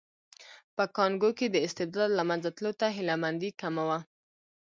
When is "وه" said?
3.89-3.99